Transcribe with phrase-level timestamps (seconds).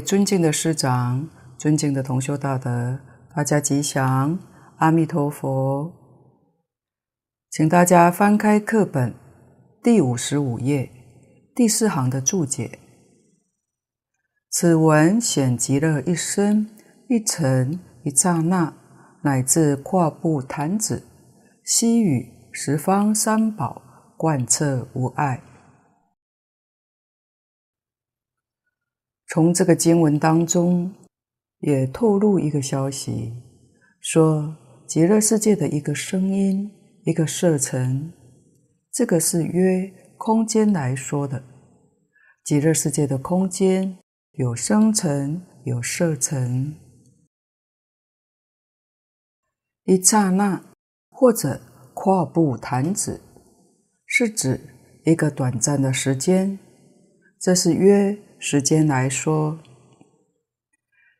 [0.00, 1.28] 尊敬的师长、
[1.58, 2.98] 尊敬的同修大德，
[3.34, 4.38] 大家吉祥，
[4.78, 5.92] 阿弥陀佛。
[7.50, 9.14] 请大家翻开课本
[9.82, 10.90] 第五十五页
[11.54, 12.78] 第四行的注解。
[14.50, 16.68] 此文显极乐一生、
[17.08, 18.72] 一尘、一刹那，
[19.22, 21.02] 乃至跨步弹指，
[21.64, 23.82] 西语十方三宝
[24.16, 25.42] 贯彻无碍。
[29.32, 30.92] 从这个经文当中，
[31.60, 33.32] 也透露一个消息，
[34.00, 34.56] 说
[34.88, 36.68] 极乐世界的一个声音，
[37.04, 38.12] 一个色尘，
[38.92, 39.88] 这个是约
[40.18, 41.44] 空间来说的。
[42.42, 43.98] 极乐世界的空间
[44.32, 46.74] 有声尘，有色尘。
[49.84, 50.60] 一刹那
[51.08, 51.60] 或者
[51.94, 53.20] 跨步弹指，
[54.06, 54.60] 是指
[55.04, 56.58] 一个短暂的时间，
[57.40, 58.18] 这是约。
[58.42, 59.58] 时间来说，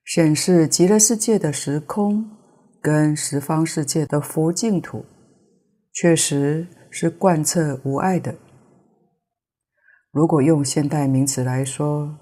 [0.06, 2.30] 显示极乐世界的时空
[2.80, 5.04] 跟十方世界的佛净土，
[5.92, 8.36] 确实是贯彻无碍的。
[10.10, 12.18] 如果用现代名词来说，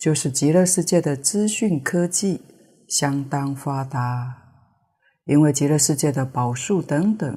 [0.00, 2.40] 就是极乐世界的资讯科技
[2.88, 4.34] 相当发达，
[5.26, 7.36] 因为极乐世界的宝树等等，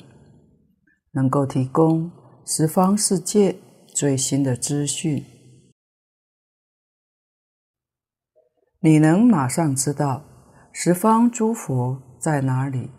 [1.12, 2.10] 能够提供
[2.46, 3.58] 十方世界
[3.94, 5.26] 最新的资讯。
[8.84, 10.24] 你能马上知道
[10.72, 12.90] 十方诸佛在哪里，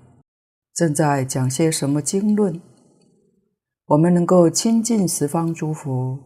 [0.73, 2.61] 正在讲些什么经论。
[3.87, 6.21] 我们能够亲近十方诸佛，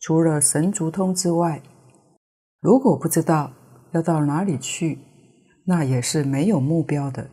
[0.00, 1.62] 除了神足通之外，
[2.62, 3.52] 如果不知道
[3.92, 4.98] 要到哪里去，
[5.66, 7.28] 那也是没有目标的。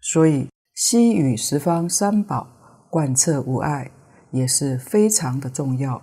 [0.00, 2.48] 所以，悉与十方三宝
[2.90, 3.92] 贯彻无碍，
[4.32, 6.02] 也是非常的重要。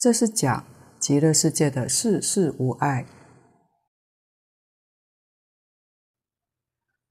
[0.00, 0.64] 这是讲
[0.98, 3.06] 极乐世界的事事无碍。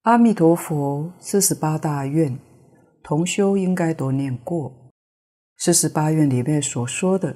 [0.03, 2.35] 阿弥陀佛，四十八大愿，
[3.03, 4.91] 同修应该都念过。
[5.57, 7.35] 四十八愿里面所说的，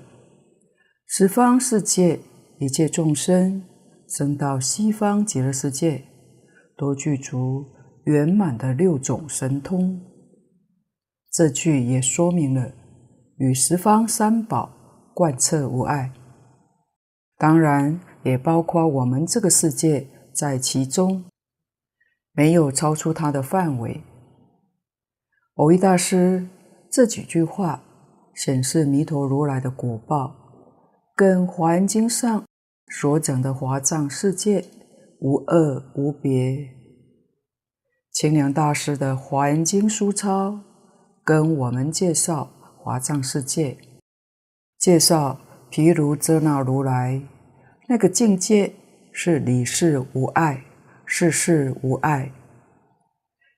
[1.05, 2.19] 十方世界
[2.57, 3.61] 一切众生
[4.09, 6.05] 生到西方极乐世界，
[6.75, 7.63] 都具足
[8.05, 10.01] 圆满的六种神通。
[11.31, 12.71] 这句也说明了
[13.37, 14.71] 与十方三宝
[15.13, 16.11] 贯彻无碍，
[17.37, 21.25] 当然也包括我们这个世界在其中。
[22.35, 24.03] 没有超出他的范围。
[25.55, 26.47] 蕅益大师
[26.91, 27.81] 这几句话
[28.35, 30.35] 显示弥陀如来的果报，
[31.15, 32.43] 跟《华严经》上
[32.91, 34.65] 所讲的华藏世界
[35.21, 36.71] 无二无别。
[38.11, 40.59] 清凉大师的《华严经》书钞
[41.23, 43.77] 跟我们介绍华藏世界，
[44.77, 45.39] 介绍
[45.69, 47.21] 毗卢遮那如来
[47.87, 48.73] 那个境界
[49.13, 50.64] 是理事无碍。
[51.05, 52.31] 事事无碍，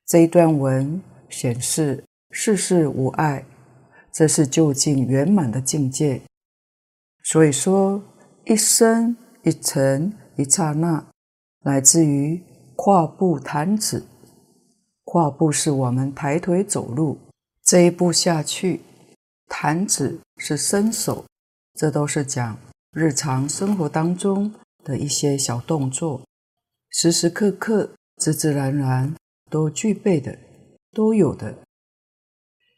[0.06, 3.46] 这一段文显示事事无碍，
[4.12, 6.22] 这是究竟圆满的境界。
[7.24, 8.04] 所以说，
[8.46, 11.06] 一生一尘一刹那，
[11.62, 12.42] 乃至于
[12.76, 14.04] 跨步弹指，
[15.06, 17.18] 跨步是我们抬腿走路，
[17.64, 18.80] 这一步下去；
[19.48, 21.26] 弹指是伸手，
[21.74, 22.58] 这都是讲
[22.92, 24.54] 日常生活当中
[24.84, 26.22] 的一些小动作。
[27.00, 29.14] 时时刻刻、自自然然
[29.52, 30.36] 都具备的，
[30.94, 31.60] 都有的，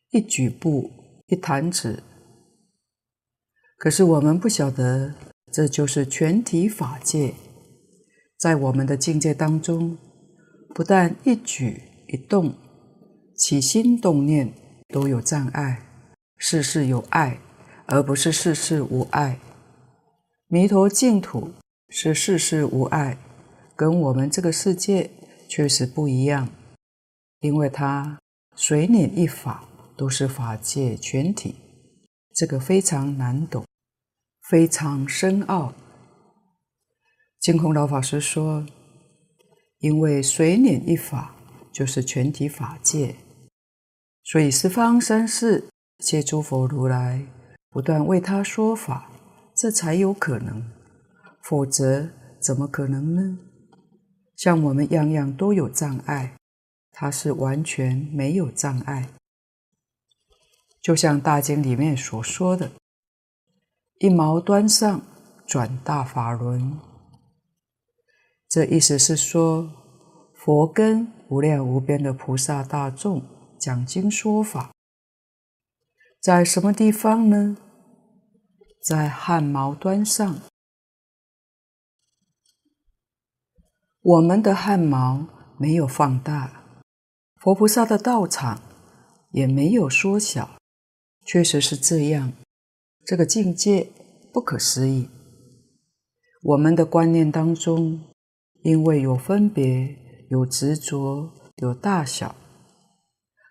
[0.10, 0.92] 一举步、
[1.28, 2.04] 一弹指。
[3.78, 5.16] 可是我们不晓得，
[5.54, 7.34] 这就是全体法界，
[8.38, 9.98] 在我们的境界当中，
[10.76, 12.54] 不但一举一动、
[13.38, 14.54] 起心动念
[14.90, 15.82] 都有障碍，
[16.36, 17.40] 事事有碍，
[17.86, 19.40] 而不是事事无碍。
[20.48, 21.54] 弥陀净土
[21.88, 23.18] 是事事无碍。
[23.80, 25.10] 跟我们这个世界
[25.48, 26.50] 确实不一样，
[27.40, 28.20] 因为它
[28.54, 29.64] 随念一法
[29.96, 31.56] 都是法界全体，
[32.36, 33.64] 这个非常难懂，
[34.50, 35.74] 非常深奥。
[37.40, 38.66] 净空老法师说，
[39.78, 41.34] 因为随念一法
[41.72, 43.16] 就是全体法界，
[44.26, 47.26] 所以十方三世一切诸佛如来
[47.70, 49.10] 不断为他说法，
[49.56, 50.70] 这才有可能，
[51.44, 52.10] 否则
[52.42, 53.40] 怎么可能呢？
[54.40, 56.38] 像我们样样都有障碍，
[56.94, 59.10] 它是完全没有障碍。
[60.82, 62.72] 就像大经里面所说的
[64.00, 65.02] “一毛端上，
[65.46, 66.80] 转大法轮”，
[68.48, 69.70] 这意思是说，
[70.34, 73.22] 佛跟无量无边的菩萨大众
[73.60, 74.72] 讲经说法，
[76.22, 77.58] 在什么地方呢？
[78.82, 80.40] 在汗毛端上。
[84.10, 85.28] 我们的汗毛
[85.60, 86.64] 没有放大，
[87.36, 88.60] 佛菩萨的道场
[89.30, 90.58] 也没有缩小，
[91.28, 92.34] 确实是这样。
[93.06, 93.92] 这个境界
[94.34, 95.08] 不可思议。
[96.42, 98.02] 我们的观念当中，
[98.64, 99.96] 因为有分别、
[100.32, 102.36] 有执着、有大小，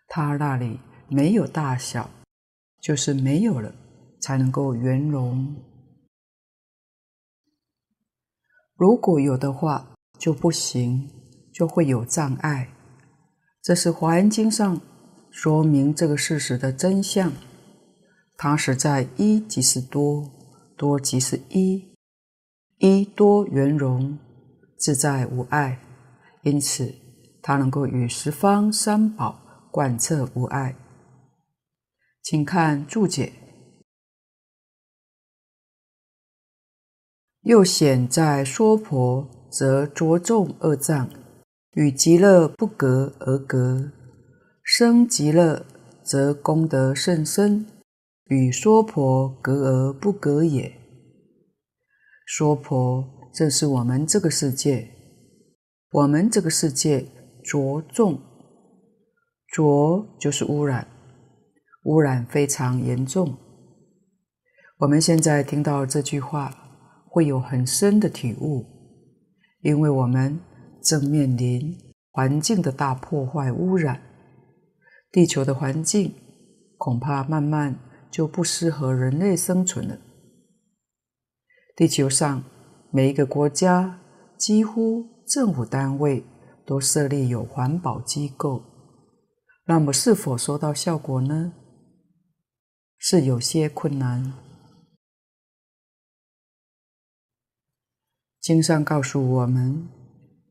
[0.08, 2.10] 他那里没有大小，
[2.82, 3.72] 就是没有了，
[4.20, 5.54] 才能够圆融。
[8.74, 11.08] 如果有的话，就不行，
[11.52, 12.68] 就会有障碍。
[13.62, 14.80] 这是《华严经》上
[15.30, 17.32] 说明这个事实的真相。
[18.36, 20.30] 它实在一即是多，
[20.76, 21.94] 多即是一，
[22.78, 24.18] 一多圆融，
[24.76, 25.80] 自在无碍，
[26.42, 26.94] 因此
[27.42, 29.40] 它能够与十方三宝
[29.72, 30.76] 贯彻无碍。
[32.22, 33.32] 请看注解。
[37.42, 41.08] 又显在娑婆，则着重恶障，
[41.72, 43.90] 与极乐不隔而隔；
[44.62, 45.64] 生极乐，
[46.02, 47.66] 则功德甚深。
[48.30, 50.70] 与娑婆隔而不隔也。
[52.26, 53.02] 娑婆
[53.32, 54.90] 正是我们这个世界，
[55.92, 57.06] 我们这个世界
[57.42, 58.20] 着重，
[59.50, 60.86] 着就是污染，
[61.84, 63.34] 污染非常严重。
[64.80, 66.54] 我们现在听到这句话，
[67.08, 68.66] 会有很深的体悟，
[69.60, 70.40] 因为我们
[70.82, 71.76] 正面临
[72.10, 74.00] 环境的大破坏污染，
[75.10, 76.14] 地球的环境
[76.76, 77.78] 恐怕慢慢。
[78.10, 79.98] 就不适合人类生存了。
[81.76, 82.42] 地球上
[82.90, 84.00] 每一个国家，
[84.38, 86.24] 几乎政府单位
[86.64, 88.62] 都设立有环保机构，
[89.66, 91.52] 那么是否收到效果呢？
[92.96, 94.47] 是有些困难。
[98.40, 99.88] 经上告诉我们，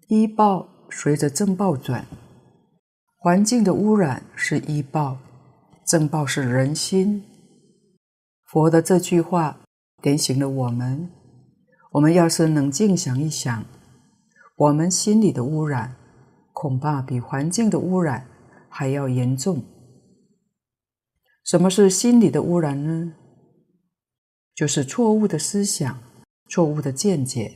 [0.07, 2.05] 医报随着正报转，
[3.17, 5.17] 环境的污染是医报，
[5.85, 7.23] 正报是人心。
[8.45, 9.59] 佛的这句话
[10.01, 11.09] 点醒了我们：
[11.93, 13.65] 我们要是冷静想一想，
[14.55, 15.95] 我们心里的污染
[16.53, 18.27] 恐怕比环境的污染
[18.69, 19.63] 还要严重。
[21.43, 23.13] 什么是心理的污染呢？
[24.53, 25.97] 就是错误的思想、
[26.49, 27.55] 错误的见解，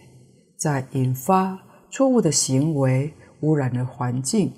[0.61, 4.53] 在引发错误的行为，污染了环境。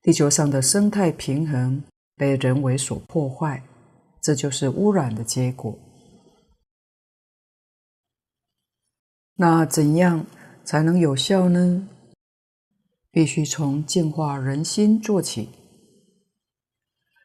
[0.00, 1.82] 地球上的生态平衡
[2.14, 3.64] 被人为所破坏。
[4.22, 5.76] 这就是污染的结果。
[9.34, 10.26] 那怎样
[10.64, 11.88] 才能有效呢？
[13.10, 15.48] 必须从净化人心做起。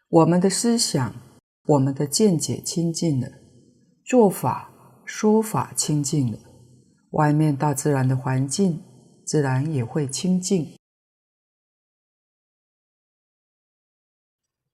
[0.09, 1.13] 我们的思想、
[1.67, 3.29] 我们的见解清净了，
[4.03, 4.71] 做法、
[5.05, 6.39] 说法清净了，
[7.11, 8.83] 外面大自然的环境
[9.25, 10.75] 自然也会清净。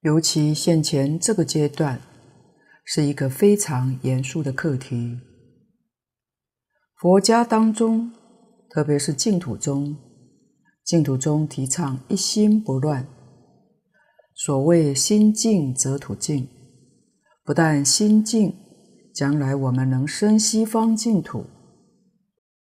[0.00, 2.00] 尤其现前这个阶段。
[2.90, 5.20] 是一个非常严肃的课题。
[6.94, 8.10] 佛家当中，
[8.70, 9.94] 特别是净土中，
[10.82, 13.06] 净土中提倡一心不乱。
[14.34, 16.48] 所谓心净则土净，
[17.44, 18.56] 不但心净，
[19.14, 21.42] 将来我们能生西方净土；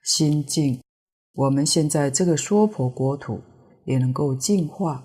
[0.06, 0.80] 心净，
[1.32, 3.42] 我们现在这个娑婆国土
[3.84, 5.04] 也能够净化。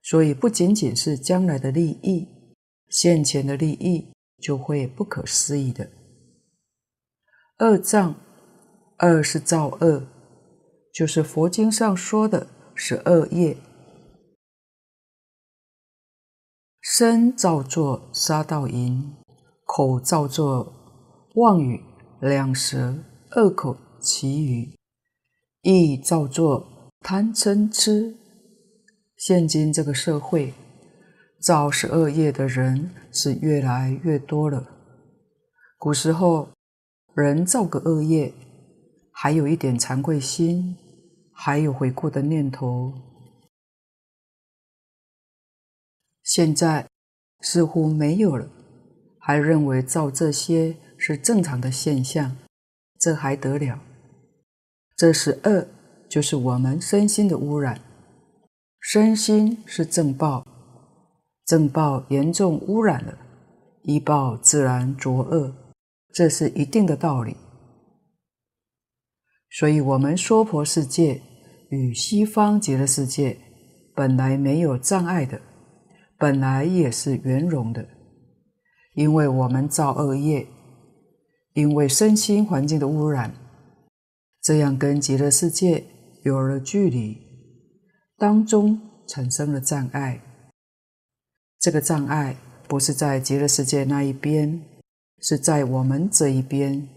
[0.00, 2.28] 所以，不仅仅是将来的利益。
[2.88, 5.90] 现前的利益就会不可思议的。
[7.58, 8.14] 恶障，
[9.00, 10.06] 恶是造恶，
[10.92, 13.56] 就是佛经上说的是恶业。
[16.80, 19.16] 身造作杀盗淫，
[19.64, 20.72] 口造作
[21.34, 21.82] 妄语
[22.20, 22.94] 两舌
[23.36, 24.76] 恶口綺语，
[25.62, 28.14] 意造作贪嗔痴。
[29.16, 30.54] 现今这个社会。
[31.40, 34.66] 造十恶业的人是越来越多了。
[35.76, 36.48] 古时候，
[37.12, 38.32] 人造个恶业，
[39.12, 40.76] 还有一点惭愧心，
[41.34, 42.94] 还有悔过的念头。
[46.22, 46.86] 现在
[47.40, 48.48] 似乎没有了，
[49.18, 52.34] 还认为造这些是正常的现象，
[52.98, 53.80] 这还得了？
[54.96, 55.66] 这是恶，
[56.08, 57.80] 就是我们身心的污染。
[58.80, 60.46] 身心是正报。
[61.44, 63.18] 正报严重污染了，
[63.82, 65.54] 依报自然着恶，
[66.14, 67.36] 这是一定的道理。
[69.50, 71.20] 所以，我们娑婆世界
[71.70, 73.36] 与西方极乐世界
[73.94, 75.40] 本来没有障碍的，
[76.18, 77.86] 本来也是圆融的。
[78.94, 80.46] 因为我们造恶业，
[81.54, 83.34] 因为身心环境的污染，
[84.42, 85.84] 这样跟极乐世界
[86.22, 87.16] 有了距离，
[88.16, 90.20] 当中产生了障碍。
[91.58, 92.36] 这个障碍
[92.68, 94.62] 不是在极乐世界那一边，
[95.20, 96.88] 是在我们这一边，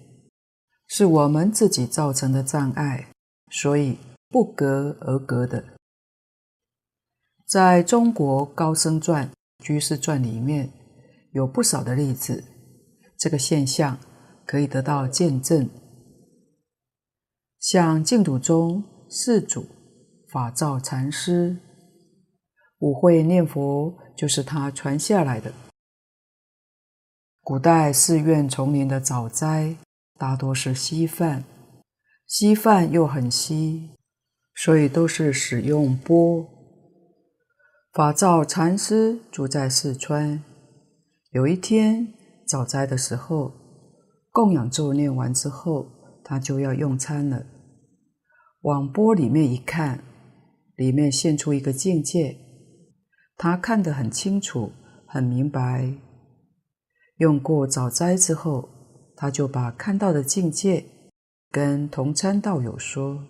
[0.88, 3.08] 是我们自己造成的障碍，
[3.52, 3.98] 所以
[4.30, 5.64] 不隔而隔的。
[7.46, 9.32] 在中国高僧传、
[9.64, 10.70] 居士传里面
[11.32, 12.44] 有不少的例子，
[13.18, 13.98] 这个现象
[14.48, 15.70] 可以得到见证。
[17.60, 19.66] 像净土宗四祖
[20.32, 21.58] 法照禅师，
[22.80, 25.52] 五会念佛就是他传下来的。
[27.42, 29.76] 古代寺院丛林的早斋
[30.18, 31.44] 大多是稀饭，
[32.26, 33.92] 稀饭又很稀，
[34.56, 36.46] 所以都是使用钵。
[37.94, 40.44] 法照禅师住在四川，
[41.32, 42.14] 有一天
[42.46, 43.52] 早斋的时候，
[44.38, 45.88] 供养咒念完之后，
[46.24, 47.44] 他就要用餐了。
[48.62, 50.04] 往钵里面一看，
[50.76, 52.38] 里面现出一个境界，
[53.36, 54.72] 他看得很清楚，
[55.08, 55.92] 很明白。
[57.16, 58.70] 用过早斋之后，
[59.16, 60.86] 他就把看到的境界
[61.50, 63.24] 跟同参道友说。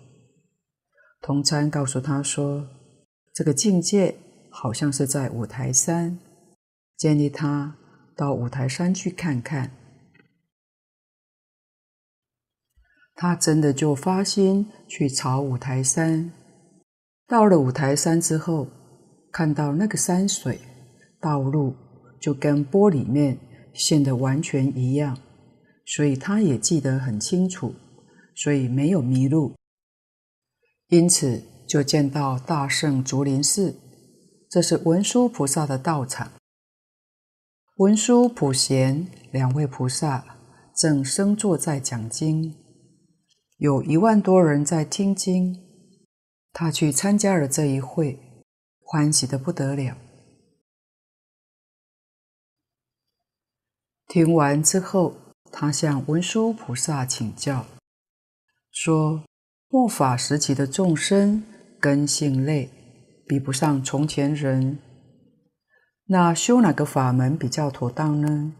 [1.22, 2.68] 同参告诉他说，
[3.32, 4.14] 这个境界
[4.50, 6.18] 好像是在五台山，
[6.98, 7.74] 建议他
[8.14, 9.77] 到五台山去看看。
[13.20, 16.30] 他真的就发心去朝五台山。
[17.26, 18.68] 到了五台山之后，
[19.32, 20.60] 看到那个山水、
[21.20, 21.74] 道路
[22.20, 23.36] 就跟钵里面
[23.74, 25.18] 现的完全一样，
[25.84, 27.74] 所以他也记得很清楚，
[28.36, 29.56] 所以没有迷路。
[30.86, 33.74] 因此就见到大圣竹林寺，
[34.48, 36.30] 这是文殊菩萨的道场。
[37.78, 40.24] 文殊、普贤两位菩萨
[40.76, 42.54] 正升坐在讲经。
[43.58, 45.60] 有一万多人在听经，
[46.52, 48.44] 他去参加了这一会，
[48.78, 49.96] 欢喜得不得了。
[54.06, 55.16] 听完之后，
[55.50, 57.66] 他向文殊菩萨请教，
[58.70, 59.24] 说
[59.66, 61.42] ：“末法时期的众生
[61.80, 62.70] 根性累，
[63.26, 64.78] 比不上从前人，
[66.04, 68.54] 那修哪个法门比较妥当呢？”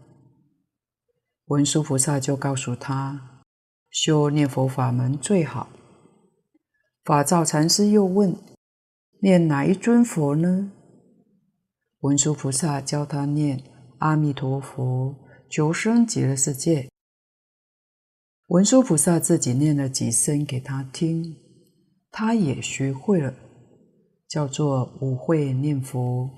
[1.47, 3.38] 文殊菩萨就告诉他。
[3.89, 5.69] 修念佛法门最好。
[7.03, 8.35] 法照禅师又问
[9.21, 10.71] ：“念哪一尊佛呢？”
[12.01, 13.63] 文殊菩萨教他念
[13.97, 15.15] 阿弥陀佛，
[15.49, 16.89] 求生极乐世界。
[18.47, 21.35] 文殊菩萨自己念了几声给他听，
[22.11, 23.33] 他也学会了，
[24.27, 26.29] 叫做五会念佛。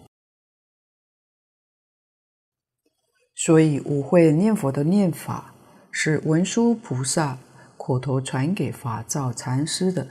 [3.35, 5.50] 所以五会念佛的念法。
[5.91, 7.37] 是文殊菩萨
[7.77, 10.07] 口头传给法照禅师的。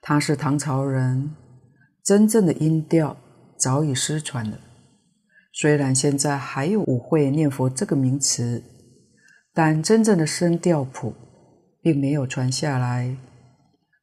[0.00, 1.34] 他是唐朝人，
[2.02, 3.16] 真正的音调
[3.56, 4.58] 早已失传了。
[5.52, 8.64] 虽然现在还有舞会念佛这个名词，
[9.52, 11.14] 但真正的声调谱
[11.82, 13.14] 并没有传下来。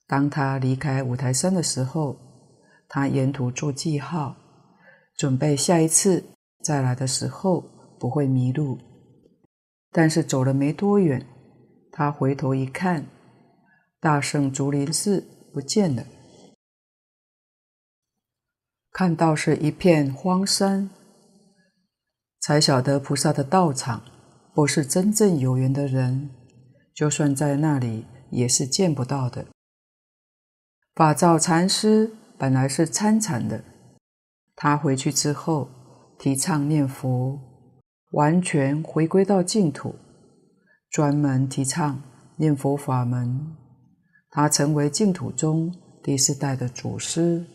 [0.07, 2.15] 当他离开五台山的时候，
[2.87, 4.35] 他沿途做记号，
[5.17, 6.23] 准备下一次
[6.63, 7.63] 再来的时候
[7.99, 8.77] 不会迷路。
[9.91, 11.25] 但是走了没多远，
[11.91, 13.07] 他回头一看，
[13.99, 16.05] 大圣竹林寺不见了，
[18.91, 20.89] 看到是一片荒山，
[22.39, 24.03] 才晓得菩萨的道场
[24.53, 26.29] 不是真正有缘的人，
[26.93, 29.47] 就算在那里也是见不到的。
[30.93, 33.63] 法照禅师本来是参禅的，
[34.55, 35.69] 他回去之后
[36.19, 37.48] 提倡念佛。
[38.11, 39.95] 完全回归到净土，
[40.89, 42.01] 专门提倡
[42.37, 43.55] 念佛法门。
[44.31, 45.73] 他成为净土中
[46.03, 47.45] 第四代的祖师。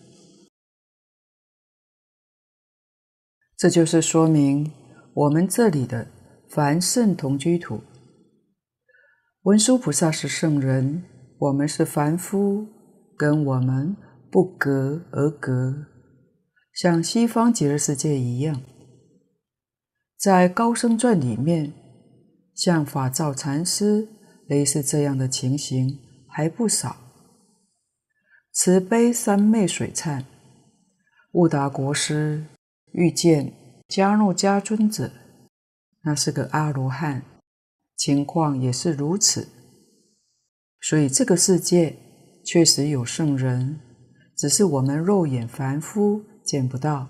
[3.56, 4.72] 这就是说明
[5.14, 6.08] 我们这里的
[6.50, 7.80] 凡圣同居土。
[9.42, 11.04] 文殊菩萨是圣人，
[11.38, 12.66] 我们是凡夫，
[13.16, 13.96] 跟我们
[14.30, 15.86] 不隔而隔，
[16.72, 18.60] 像西方极乐世界一样。
[20.24, 21.70] 在高僧传里面，
[22.54, 24.08] 像法照禅师
[24.46, 26.96] 类似这样的情形还不少。
[28.50, 30.24] 慈悲三昧水忏，
[31.32, 32.46] 悟达国师
[32.92, 33.52] 遇见
[33.86, 35.12] 迦诺迦尊者，
[36.04, 37.22] 那是个阿罗汉，
[37.94, 39.46] 情况也是如此。
[40.80, 41.98] 所以这个世界
[42.42, 43.78] 确实有圣人，
[44.34, 47.08] 只是我们肉眼凡夫见不到，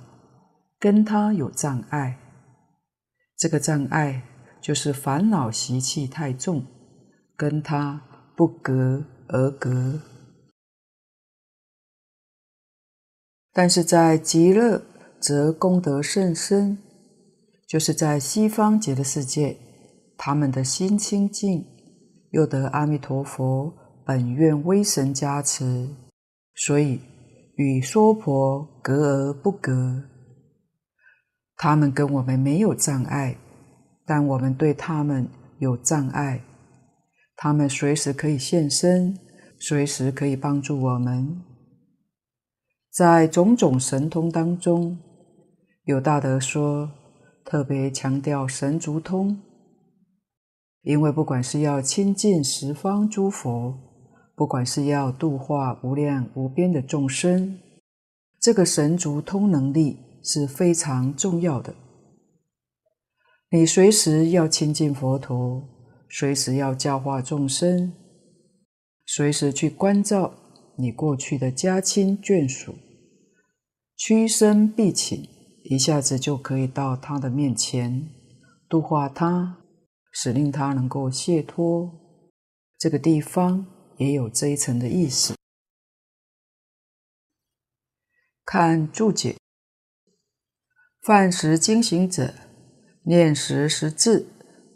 [0.80, 2.18] 跟他有障碍。
[3.36, 4.22] 这个障碍
[4.60, 6.64] 就是烦恼习气太重，
[7.36, 8.02] 跟他
[8.36, 10.00] 不隔而隔。
[13.52, 14.82] 但是在极乐，
[15.20, 16.78] 则功德甚深，
[17.68, 19.56] 就是在西方极乐世界，
[20.16, 21.64] 他们的心清净，
[22.30, 23.72] 又得阿弥陀佛
[24.04, 25.88] 本愿威神加持，
[26.54, 27.00] 所以
[27.56, 30.02] 与娑婆隔而不隔。
[31.56, 33.36] 他们跟我们没有障碍，
[34.04, 36.42] 但我们对他们有障碍。
[37.36, 39.18] 他们随时可以现身，
[39.58, 41.42] 随时可以帮助我们。
[42.90, 44.98] 在种种神通当中，
[45.84, 46.90] 有大德说，
[47.44, 49.36] 特别强调神足通，
[50.82, 53.76] 因为不管是要亲近十方诸佛，
[54.36, 57.58] 不管是要度化无量无边的众生，
[58.40, 61.74] 这个神足通能力是非常重要的。
[63.50, 65.62] 你随时要亲近佛陀，
[66.08, 67.92] 随时要教化众生，
[69.06, 70.34] 随时去关照
[70.76, 72.74] 你过去的家亲眷属，
[73.96, 75.28] 屈身毕请。
[75.66, 78.06] 一下子就可以到他的面前，
[78.68, 79.64] 度化他，
[80.12, 81.90] 使令他能够解脱。
[82.78, 85.34] 这个地方也有这一层的意思。
[88.44, 89.38] 看注解：
[91.04, 92.32] 饭食经行者，
[93.02, 94.26] 念时识字，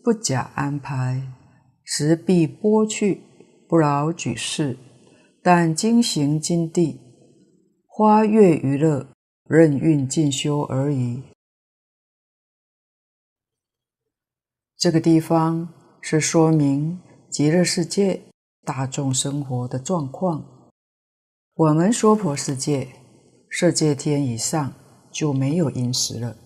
[0.05, 1.23] 不假安排，
[1.83, 3.23] 时必拨去，
[3.67, 4.79] 不劳举事，
[5.43, 7.01] 但经行经地，
[7.87, 9.09] 花月娱乐。
[9.49, 11.23] 任运进修而已。
[14.77, 18.25] 这个地方是说明极乐世界
[18.63, 20.71] 大众生活的状况。
[21.55, 22.89] 我们娑婆世界、
[23.51, 24.75] 色界天以上
[25.19, 26.37] 就没有饮食了。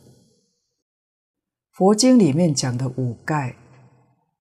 [1.72, 3.54] 佛经里面讲的五盖，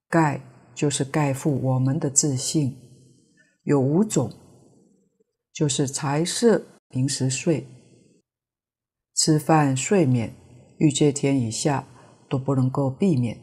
[0.08, 0.42] 盖
[0.74, 2.78] 就是盖覆我们的自信，
[3.64, 4.32] 有五种，
[5.52, 7.68] 就是财色名食睡。
[9.14, 10.34] 吃饭、睡眠、
[10.78, 11.86] 欲界天以下
[12.30, 13.38] 都不能够避免，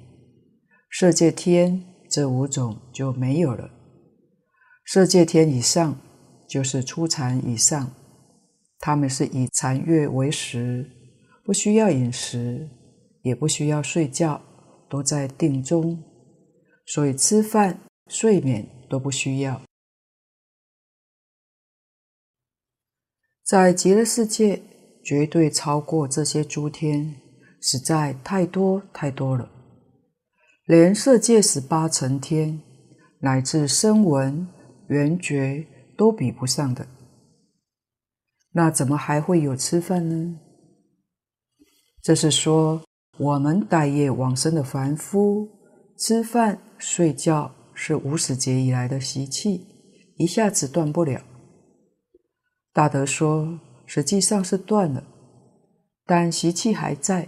[0.90, 3.68] 色界天这五种就没有了。
[4.87, 6.01] 色界天以上
[6.48, 7.90] 就是初禅以上，
[8.78, 10.90] 他们是以禅悦为食，
[11.44, 12.68] 不需要饮食，
[13.22, 14.40] 也不需要睡觉，
[14.88, 16.02] 都在定中，
[16.86, 19.60] 所以吃饭、睡眠都不需要。
[23.44, 24.62] 在极乐世界。
[25.04, 27.16] 绝对超过这些诸天，
[27.62, 29.50] 实在太多太多了，
[30.66, 32.60] 连色界十八层天，
[33.20, 34.46] 乃至声闻、
[34.88, 36.86] 缘觉都比不上的。
[38.58, 40.36] 那怎么还会有吃饭呢？
[42.02, 42.82] 这是说，
[43.16, 45.48] 我们待业往生的凡夫，
[45.96, 49.64] 吃饭睡觉是无始劫以来的习气，
[50.16, 51.22] 一下子断不了。
[52.72, 53.60] 大德说。
[53.90, 55.02] 实际上是断了，
[56.04, 57.26] 但习气还在。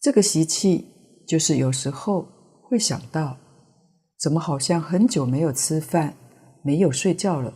[0.00, 0.86] 这个习气
[1.26, 2.28] 就是有时候
[2.62, 3.36] 会想到，
[4.16, 6.14] 怎么好像很久没有吃饭、
[6.62, 7.52] 没有睡觉了。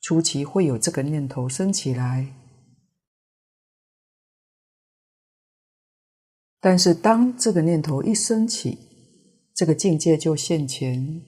[0.00, 2.34] 初期会有这个念头升起来，
[6.60, 8.78] 但是当这个念头一升起，
[9.54, 11.22] 这个境界就现前。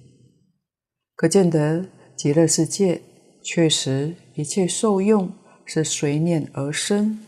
[1.15, 3.03] 可见得极乐世界。
[3.45, 5.33] 确实，一切受用
[5.65, 7.27] 是随念而生，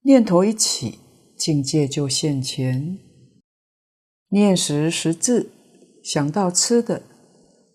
[0.00, 0.98] 念头一起，
[1.38, 2.98] 境界就现前。
[4.30, 5.52] 念时识字，
[6.02, 7.02] 想到吃的，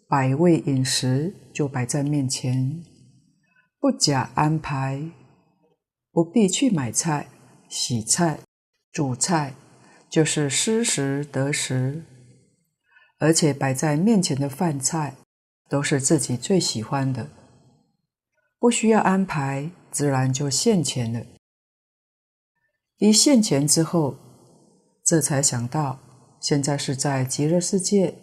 [0.09, 2.83] 百味饮食就摆在面前，
[3.79, 5.09] 不假安排，
[6.11, 7.29] 不必去买菜、
[7.67, 8.41] 洗菜、
[8.91, 9.55] 煮菜，
[10.07, 12.05] 就是失食得食，
[13.17, 15.15] 而且摆在面前的饭菜
[15.67, 17.27] 都是自己最喜欢的。
[18.59, 21.25] 不需要安排，自然就现钱了。
[22.99, 24.15] 一现钱之后，
[25.03, 25.97] 这才想到，
[26.39, 28.13] 现在是在极乐世界，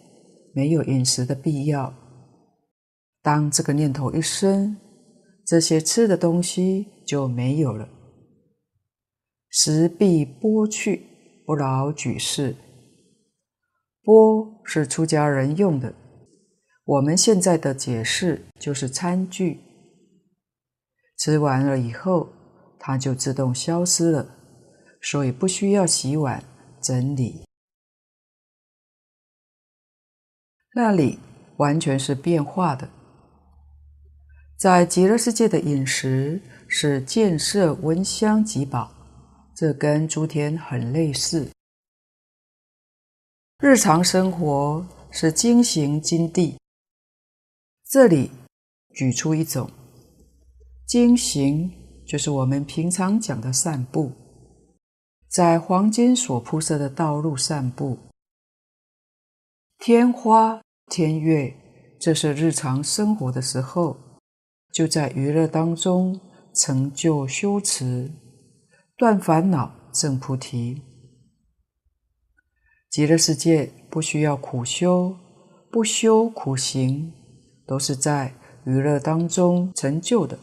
[0.53, 2.04] 没有饮食的必要。
[3.25, 4.77] 当这个念头一生，
[5.47, 7.89] 这些吃的东西就没有了。
[9.49, 11.01] 时必拨去，
[11.43, 12.55] 不劳举事。
[14.03, 15.91] 拨是出家人用的，
[16.85, 19.59] 我们现在的解释就是餐具。
[21.17, 22.29] 吃完了以后，
[22.77, 24.35] 它就自动消失了，
[25.01, 26.43] 所以不需要洗碗
[26.79, 27.43] 整理。
[30.75, 31.17] 那里
[31.57, 32.87] 完全是变化的。
[34.57, 38.89] 在极乐世界的饮食是见色闻香即饱，
[39.53, 41.49] 这跟诸天很类似。
[43.59, 46.57] 日常生活是经行经地，
[47.89, 48.31] 这里
[48.93, 49.69] 举出一种
[50.87, 51.69] 经行，
[52.07, 54.13] 就是我们平常讲的散步，
[55.27, 57.97] 在黄金所铺设的道路散步。
[59.79, 61.53] 天花、天月，
[61.99, 63.97] 这是日常生活的时候，
[64.75, 66.19] 就在娱乐当中
[66.53, 68.11] 成就修持，
[68.97, 70.81] 断烦恼，证菩提。
[72.89, 75.15] 极乐世界不需要苦修，
[75.71, 77.13] 不修苦行，
[77.65, 78.35] 都是在
[78.65, 80.37] 娱乐当中成就的。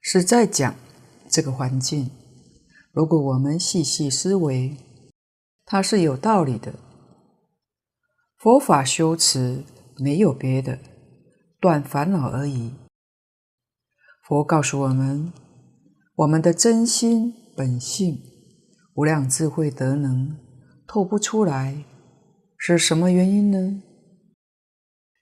[0.00, 0.74] 是在讲
[1.28, 2.10] 这个环境，
[2.92, 4.74] 如果我们细细思维。
[5.66, 6.74] 它是有道理的。
[8.36, 9.64] 佛法修持
[9.98, 10.78] 没有别的，
[11.60, 12.72] 断烦恼而已。
[14.22, 15.32] 佛告诉我们，
[16.14, 18.20] 我们的真心本性、
[18.94, 20.38] 无量智慧德能
[20.86, 21.84] 透不出来，
[22.56, 23.82] 是什么原因呢？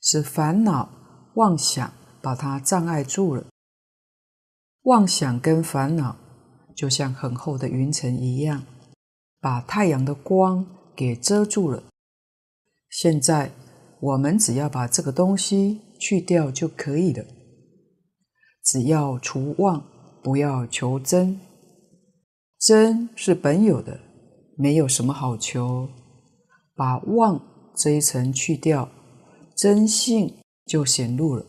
[0.00, 3.46] 是烦恼妄想把它障碍住了。
[4.82, 6.16] 妄想跟烦恼
[6.76, 8.64] 就像很厚的云层一样。
[9.40, 11.82] 把太阳的光给遮住了。
[12.88, 13.50] 现在
[14.02, 17.24] 我们只要把这个东西去掉就可以了。
[18.64, 19.84] 只要除妄，
[20.20, 21.38] 不要求真。
[22.58, 24.00] 真是本有的，
[24.56, 25.88] 没有什么好求。
[26.74, 27.40] 把妄
[27.76, 28.90] 这一层去掉，
[29.56, 30.34] 真性
[30.66, 31.46] 就显露了。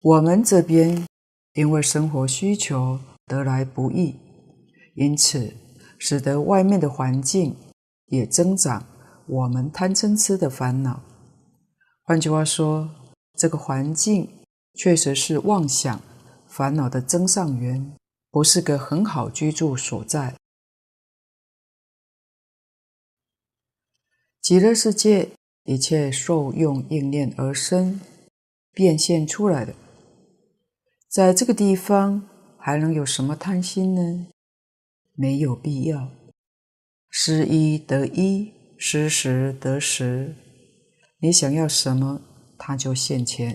[0.00, 1.06] 我们这边
[1.52, 4.16] 因为生活需求得来不易，
[4.94, 5.52] 因此。
[6.04, 7.54] 使得外面的环境
[8.06, 8.84] 也增长
[9.32, 11.02] 我们贪嗔痴的烦恼。
[12.02, 12.90] 换句话说，
[13.34, 14.28] 这个环境
[14.74, 16.02] 确实是妄想
[16.46, 17.96] 烦恼的增上缘，
[18.30, 20.36] 不是个很好居住所在。
[24.42, 25.30] 极乐世界
[25.64, 27.98] 一切受用应念而生，
[28.72, 29.74] 变现出来的，
[31.08, 34.26] 在这个地方还能有什么贪心呢？
[35.14, 36.10] 没有必要，
[37.08, 38.52] 失一得一，
[38.84, 40.34] 失时得时。
[41.20, 42.20] 你想要什么，
[42.58, 43.54] 它就现前；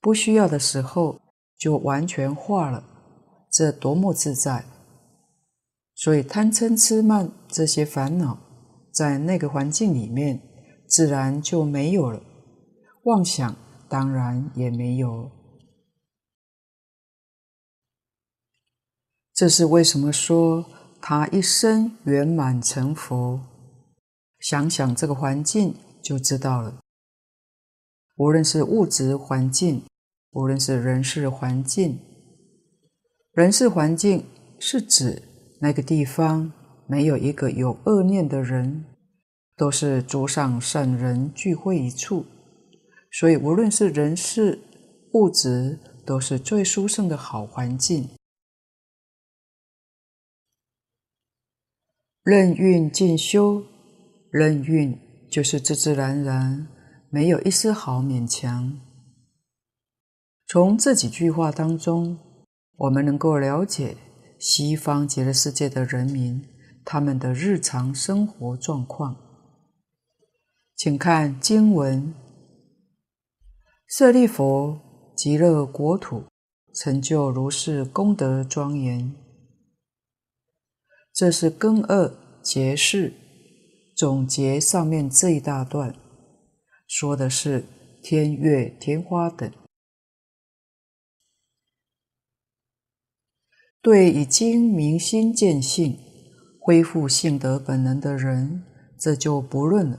[0.00, 1.20] 不需要的时候，
[1.56, 2.82] 就完全化了。
[3.52, 4.64] 这多么自在！
[5.94, 8.36] 所以贪嗔痴慢这些烦恼，
[8.92, 10.42] 在那个环境里面，
[10.88, 12.20] 自然就没有了。
[13.04, 13.54] 妄想
[13.88, 15.30] 当然也没有。
[19.32, 20.66] 这是为什么说
[21.00, 23.40] 他一生圆满成佛？
[24.46, 26.78] 想想这个环境就知道了。
[28.14, 29.82] 无论是物质环境，
[30.30, 31.98] 无论是人事环境，
[33.32, 34.24] 人事环境
[34.60, 35.20] 是指
[35.60, 36.52] 那个地方
[36.86, 38.84] 没有一个有恶念的人，
[39.56, 42.24] 都是诸上善人聚会一处，
[43.10, 44.60] 所以无论是人事
[45.14, 48.10] 物质，都是最殊胜的好环境。
[52.22, 53.64] 任运进修，
[54.30, 54.98] 任运
[55.30, 56.68] 就是自自然然，
[57.10, 58.78] 没有一丝毫勉强。
[60.46, 62.18] 从这几句话当中，
[62.76, 63.96] 我们能够了解
[64.38, 66.44] 西方极乐世界的人民
[66.84, 69.16] 他们的日常生活状况。
[70.76, 72.14] 请看经文：
[73.88, 74.78] 舍利弗，
[75.16, 76.24] 极乐国土
[76.74, 79.14] 成就如是功德庄严。
[81.12, 82.12] 这是根二
[82.42, 83.14] 结释
[83.96, 85.96] 总结上面这一大段，
[86.86, 87.64] 说的是
[88.02, 89.50] 天月天花等。
[93.80, 95.98] 对已经明心见性、
[96.60, 98.64] 恢复性德本能的人，
[98.98, 99.98] 这就不论了。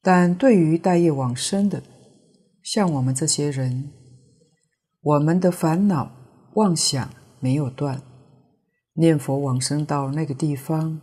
[0.00, 1.82] 但对于待业往生的，
[2.62, 3.92] 像我们这些人，
[5.02, 6.10] 我们的烦恼
[6.54, 8.02] 妄想没有断。
[8.94, 11.02] 念佛往生到那个地方，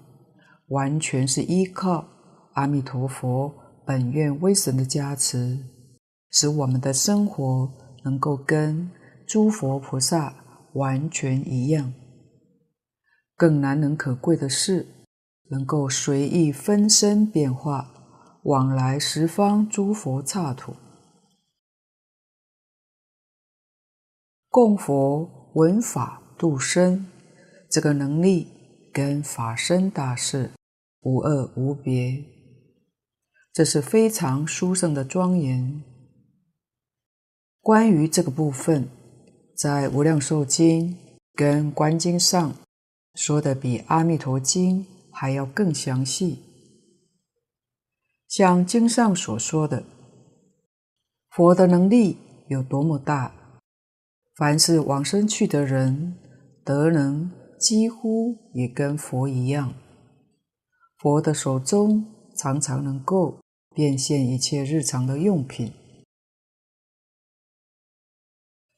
[0.67, 2.07] 完全是依靠
[2.53, 3.53] 阿弥陀佛
[3.85, 5.59] 本愿威神的加持，
[6.31, 7.71] 使我们的生活
[8.03, 8.89] 能够跟
[9.27, 10.35] 诸佛菩萨
[10.73, 11.93] 完全一样。
[13.35, 14.87] 更难能可贵的是，
[15.49, 17.91] 能够随意分身变化，
[18.43, 20.73] 往来十方诸佛刹土，
[24.49, 27.05] 供佛闻法度生。
[27.69, 28.47] 这个能力
[28.93, 30.51] 跟法身大士
[31.05, 32.25] 无二无别，
[33.53, 35.83] 这是非常殊胜的庄严。
[37.61, 38.89] 关于这个部分，
[39.55, 40.93] 在《无量寿经》
[41.35, 42.55] 跟《观经》上
[43.13, 46.39] 说的比《阿弥陀经》还要更详细。
[48.27, 49.83] 像经上所说的，
[51.29, 53.31] 佛的能力有多么大，
[54.35, 56.15] 凡是往生去的人，
[56.63, 59.71] 德能几乎也跟佛一样。
[60.97, 62.05] 佛的手中
[62.35, 63.39] 常常能够
[63.73, 65.73] 变现一切日常的用品，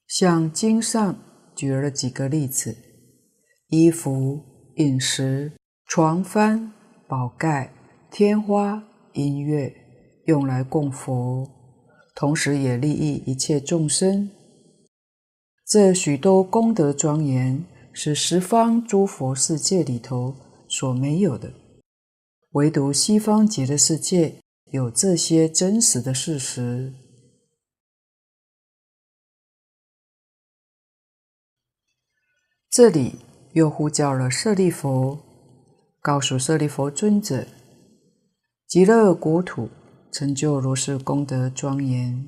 [0.08, 1.18] 像经上
[1.56, 2.76] 举了几个例子：
[3.68, 4.44] 衣服、
[4.78, 5.54] 饮食、
[5.86, 6.72] 床幡、
[7.08, 7.72] 宝盖、
[8.10, 9.74] 天花、音乐，
[10.26, 11.48] 用来供佛，
[12.16, 14.32] 同时也利益一切众生。
[15.66, 20.36] 这许多功德庄严，是十方诸佛世界里头
[20.68, 21.52] 所没有的。
[22.58, 24.42] 唯独西方极乐世界
[24.72, 26.92] 有这些真实的事实。
[32.68, 33.20] 这里
[33.54, 35.20] 又呼叫了舍利弗，
[36.02, 37.46] 告诉舍利弗尊者，
[38.68, 39.70] 极乐国土
[40.12, 42.28] 成就如是功德庄严，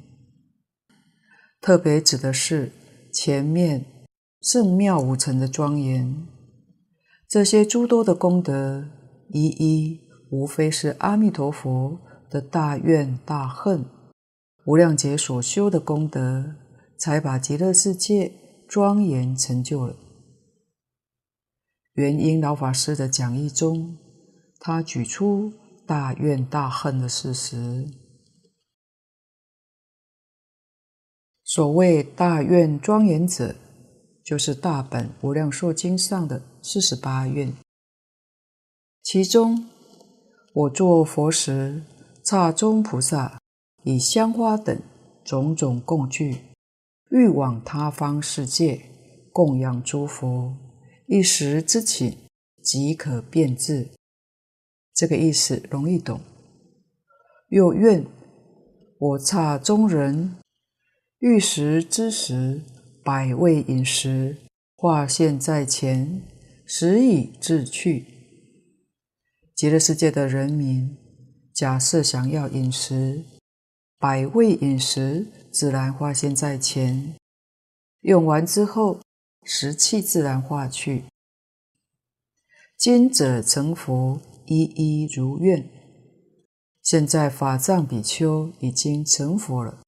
[1.60, 2.72] 特别指的是
[3.12, 3.84] 前面
[4.44, 6.28] 圣妙五尘的庄严，
[7.28, 8.86] 这些诸多的功德
[9.30, 10.09] 一一。
[10.32, 13.84] 无非是阿弥陀佛的大愿大恨，
[14.66, 16.56] 无量劫所修的功德，
[16.98, 18.32] 才把极乐世界
[18.68, 19.96] 庄严成就了。
[21.94, 23.98] 圆瑛老法师的讲义中，
[24.60, 25.52] 他举出
[25.88, 27.88] 大愿大恨的事实。
[31.44, 33.56] 所谓大愿庄严者，
[34.24, 37.52] 就是大本无量寿经上的四十八愿，
[39.02, 39.68] 其中。
[40.52, 41.84] 我作佛时，
[42.24, 43.40] 刹中菩萨
[43.84, 44.82] 以香花等
[45.24, 46.38] 种种供具，
[47.12, 48.82] 欲往他方世界
[49.32, 50.56] 供养诸佛，
[51.06, 52.18] 一时之请
[52.64, 53.90] 即可遍至。
[54.96, 56.20] 这个意思容易懂。
[57.50, 58.04] 又愿
[58.98, 60.36] 我刹中人
[61.20, 62.62] 欲食之时，
[63.04, 64.36] 百味饮食
[64.76, 66.24] 化现在前，
[66.66, 68.19] 时已至去。
[69.60, 70.96] 极乐世界的人民，
[71.52, 73.26] 假设想要饮食，
[73.98, 77.18] 百味饮食自然化现在前，
[78.00, 79.02] 用完之后，
[79.44, 81.04] 食气自然化去。
[82.78, 85.70] 今者成佛，一一如愿。
[86.82, 89.82] 现在法藏比丘已经成佛了，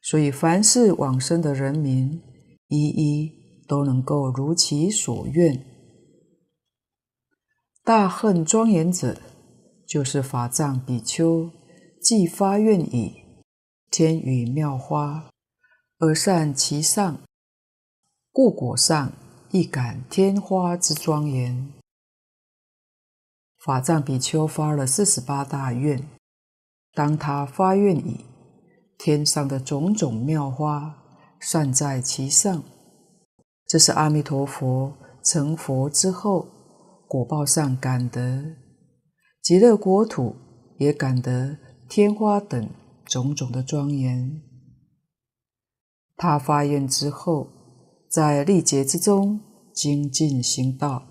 [0.00, 2.22] 所以凡是往生的人民，
[2.68, 5.75] 一一都能够如其所愿。
[7.86, 9.16] 大恨庄严者，
[9.86, 11.52] 就是法藏比丘，
[12.02, 13.22] 既发愿以，
[13.92, 15.30] 天雨妙花，
[16.00, 17.20] 而善其上，
[18.32, 19.12] 故果上
[19.52, 21.72] 亦感天花之庄严。
[23.64, 26.08] 法藏比丘发了四十八大愿，
[26.92, 28.24] 当他发愿以，
[28.98, 31.04] 天上的种种妙花
[31.38, 32.64] 散在其上，
[33.68, 36.48] 这是阿弥陀佛成佛之后。
[37.08, 38.56] 果报上感得
[39.40, 40.34] 极乐国土，
[40.78, 41.56] 也感得
[41.88, 42.68] 天花等
[43.04, 44.42] 种种的庄严。
[46.16, 47.48] 他发愿之后，
[48.10, 49.40] 在历劫之中
[49.72, 51.06] 精进行道，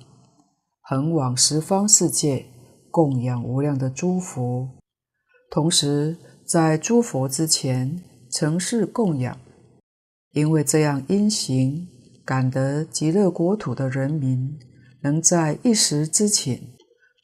[0.81, 2.45] 恒往十方世界
[2.91, 4.69] 供养无量的诸佛，
[5.49, 9.37] 同时在诸佛之前承事供养，
[10.31, 11.87] 因为这样因行
[12.25, 14.59] 感得极乐国土的人民。
[15.05, 16.59] 能在一时之前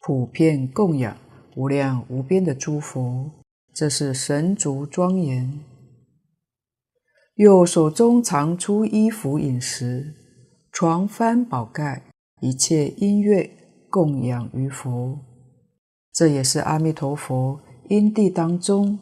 [0.03, 1.17] 普遍供养
[1.55, 3.31] 无量无边的诸佛，
[3.73, 5.51] 这是神足庄严。
[7.33, 10.13] 又手中常出衣服、饮食、
[10.71, 12.03] 床幡、宝盖，
[12.39, 13.49] 一切音乐
[13.89, 15.17] 供养于佛，
[16.13, 18.99] 这也是阿弥陀佛因地当中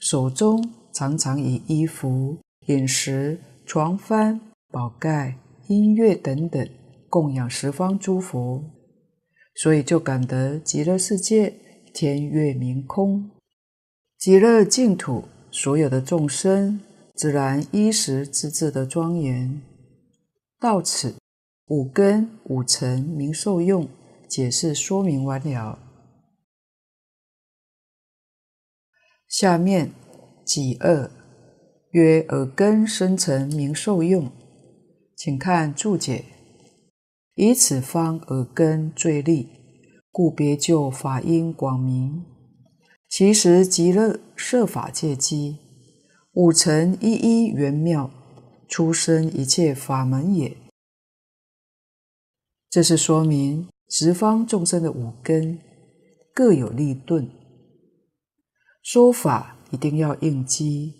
[0.00, 4.40] 手中常常以衣服、饮食、床幡、
[4.72, 5.36] 宝盖、
[5.68, 6.68] 音乐等等。
[7.10, 8.64] 供养十方诸佛，
[9.56, 11.52] 所以就感得极乐世界
[11.92, 13.28] 天月明空，
[14.16, 16.80] 极乐净土所有的众生，
[17.16, 19.60] 自然衣食之至的庄严。
[20.60, 21.16] 到此，
[21.66, 23.88] 五根五尘明受用
[24.28, 25.78] 解释说明完了。
[29.26, 29.90] 下面
[30.44, 31.10] 己二
[31.90, 34.30] 曰耳根声尘名受用，
[35.16, 36.24] 请看注解。
[37.42, 39.48] 以此方耳根最利，
[40.12, 42.22] 故别就法音广明。
[43.08, 45.56] 其实极乐设法界机，
[46.34, 48.10] 五尘一一圆妙，
[48.68, 50.54] 出生一切法门也。
[52.68, 55.58] 这是说明十方众生的五根
[56.34, 57.26] 各有利钝，
[58.82, 60.92] 说法一定要应机。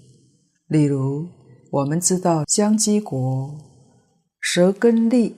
[0.68, 1.29] 例如，
[1.70, 3.59] 我们知道姜基国
[4.40, 5.37] 舌根利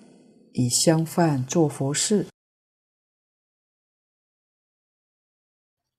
[0.54, 2.26] 以香饭做佛事，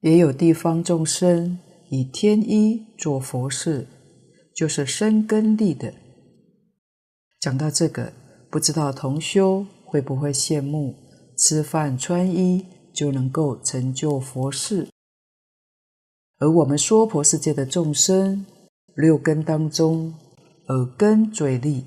[0.02, 1.58] 也有地方众生
[1.89, 3.88] 以天衣做佛事，
[4.56, 5.94] 就是生根立的。
[7.39, 8.13] 讲到这个，
[8.52, 10.96] 不知道同修会不会羡慕
[11.38, 14.88] 吃饭穿衣就能够成就佛事？
[16.38, 18.46] 而我们娑婆世界的众生，
[18.96, 20.13] 六根当中，
[20.68, 21.86] 耳根最利，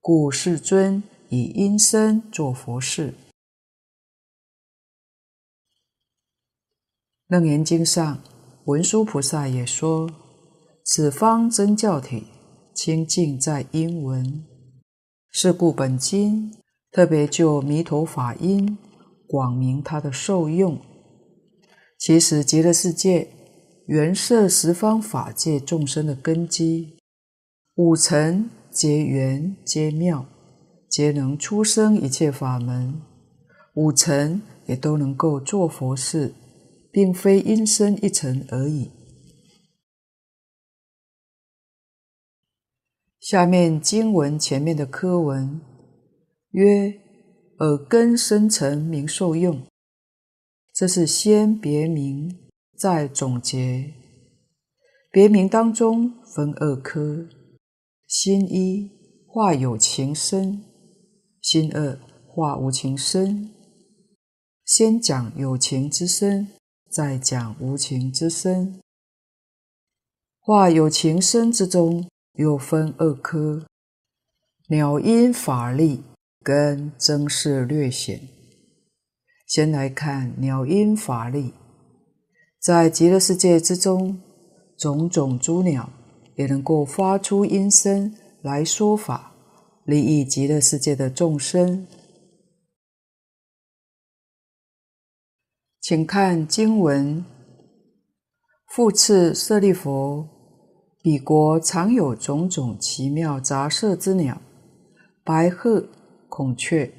[0.00, 3.14] 故世尊以音声做佛事。
[7.26, 8.22] 楞严经上，
[8.66, 10.10] 文殊菩萨也说
[10.84, 12.26] ：“此方真教体，
[12.74, 14.44] 清净在音闻。”
[15.32, 16.54] 是故本经
[16.90, 18.76] 特别就弥陀法音
[19.26, 20.78] 广明它的受用。
[21.98, 23.30] 其实极乐世界
[23.86, 26.98] 原设十方法界众生的根基。
[27.76, 30.26] 五尘皆缘皆妙，
[30.92, 33.00] 皆能出生一切法门。
[33.76, 36.34] 五尘也都能够做佛事，
[36.90, 38.90] 并非音声一尘而已。
[43.18, 45.62] 下面经文前面的科文
[46.50, 47.00] 曰
[47.60, 49.62] ：“耳根生成名受用。”
[50.74, 53.94] 这是先别名，再总结。
[55.10, 57.26] 别名当中分二科。
[58.06, 58.90] 心一
[59.26, 60.62] 话有情身，
[61.42, 63.50] 心二化无情身。
[64.64, 66.48] 先讲有情之身，
[66.88, 68.80] 再讲无情之身。
[70.40, 73.66] 话有情身之中又分二科：
[74.68, 76.02] 鸟音法力
[76.42, 78.28] 跟增势略显。
[79.46, 81.52] 先来看鸟音法力，
[82.58, 84.22] 在极乐世界之中，
[84.78, 85.90] 种种诸鸟。
[86.34, 89.31] 也能够发出音声来说法，
[89.84, 91.86] 利益极乐世界的众生。
[95.80, 97.24] 请看经文：
[98.68, 100.26] 复次舍利弗，
[101.02, 104.40] 彼国常有种种奇妙杂色之鸟，
[105.24, 105.88] 白鹤、
[106.28, 106.92] 孔雀、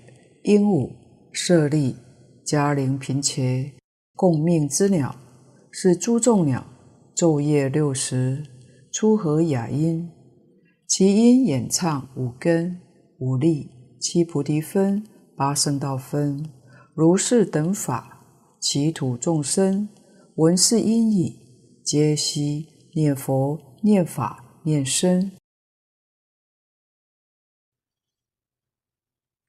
[0.43, 0.91] 鹦鹉、
[1.31, 1.95] 舍利、
[2.45, 3.73] 迦陵频伽，
[4.15, 5.15] 共命之鸟，
[5.71, 6.65] 是诸众鸟
[7.15, 8.45] 昼夜六时。
[8.91, 10.07] 出和雅音，
[10.87, 12.79] 其音演唱五根、
[13.19, 15.03] 五力、七菩提分、
[15.35, 16.51] 八圣道分，
[16.93, 18.25] 如是等法，
[18.59, 19.89] 其土众生
[20.35, 21.39] 闻是音已，
[21.83, 25.31] 皆悉念佛、念法、念僧。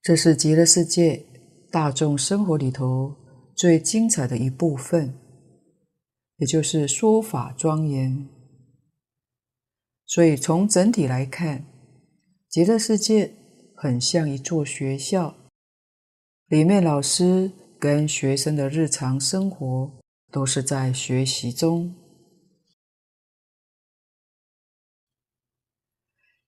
[0.01, 1.27] 这是极乐世界
[1.71, 3.15] 大众生活里头
[3.55, 5.15] 最精彩的一部分，
[6.37, 8.29] 也就是说法庄严。
[10.15, 11.65] 所以，从整体来看，
[12.49, 13.35] 极乐世界
[13.75, 15.35] 很像一座学校，
[16.47, 17.51] 里面老师
[17.81, 19.91] 跟学生的日常生活
[20.31, 21.93] 都是在学习中。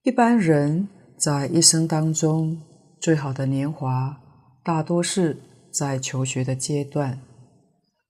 [0.04, 0.88] 一般人
[1.18, 2.62] 在一生当中，
[3.00, 4.22] 最好的年华，
[4.62, 5.42] 大多是
[5.72, 7.20] 在求学的阶段，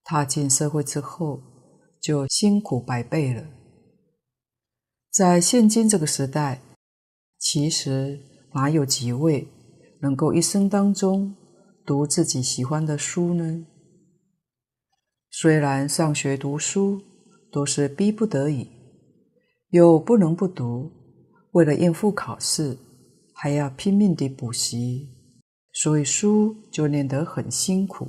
[0.04, 1.40] 踏进社会之后，
[1.98, 3.55] 就辛苦百倍了。
[5.16, 6.60] 在现今这个时代，
[7.38, 8.20] 其实
[8.52, 9.48] 哪有几位
[10.02, 11.34] 能够一生当中
[11.86, 13.64] 读自己喜欢的书呢？
[15.30, 17.00] 虽然上学读书
[17.50, 18.68] 都是逼不得已，
[19.70, 20.92] 又不能不读，
[21.52, 22.76] 为了应付考试，
[23.32, 25.08] 还要拼命地补习，
[25.72, 28.06] 所以书就念得很辛苦。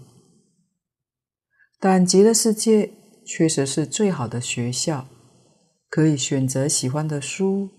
[1.79, 2.91] 但极乐世界
[3.25, 5.07] 确实是最好的学校。
[5.89, 7.69] 可以选择喜欢的书，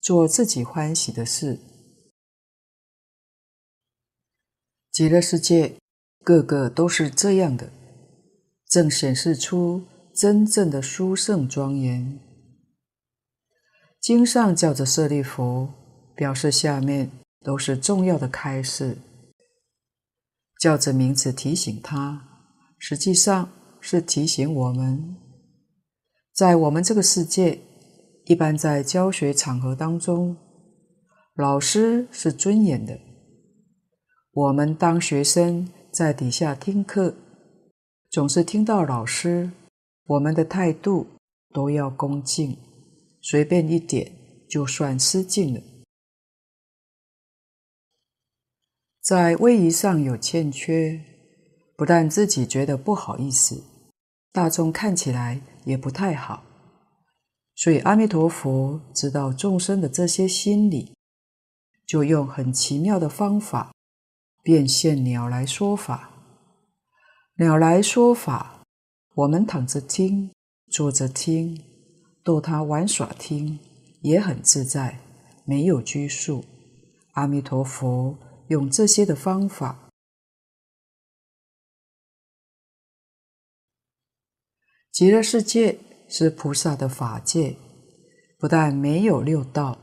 [0.00, 1.58] 做自己欢喜的事。
[4.92, 5.76] 极乐世界
[6.24, 7.70] 个个都是这样的，
[8.66, 12.18] 正显示出真正的殊胜庄严。
[14.00, 15.68] 经上叫着舍利弗，
[16.14, 17.10] 表示下面
[17.44, 18.96] 都是重要的开示，
[20.60, 22.46] 叫着名字提醒他，
[22.78, 23.50] 实际上
[23.80, 25.25] 是提醒我们。
[26.36, 27.58] 在我们这个世界，
[28.26, 30.36] 一般在教学场合当中，
[31.34, 33.00] 老师是尊严的。
[34.32, 37.14] 我们当学生在底下听课，
[38.10, 39.50] 总是听到老师，
[40.08, 41.06] 我们的态度
[41.54, 42.58] 都要恭敬，
[43.22, 44.12] 随便一点
[44.46, 45.60] 就算失敬了。
[49.00, 51.00] 在礼仪上有欠缺，
[51.78, 53.64] 不但自己觉得不好意思，
[54.30, 55.40] 大众看起来。
[55.66, 56.42] 也不太好。
[57.54, 60.94] 所以阿弥陀佛知道众生的这些心理，
[61.86, 63.72] 就用很奇妙的方法
[64.42, 66.10] 变现鸟来说法。
[67.38, 68.62] 鸟来说法，
[69.14, 70.30] 我们躺着听，
[70.70, 71.62] 坐着听，
[72.22, 73.58] 逗它玩耍听，
[74.02, 74.98] 也很自在，
[75.44, 76.44] 没有拘束。
[77.12, 78.16] 阿弥陀佛
[78.48, 79.85] 用这些的方法，
[84.96, 85.78] 极乐世界。
[86.08, 87.56] 是菩萨的法界，
[88.38, 89.76] 不但没有六道，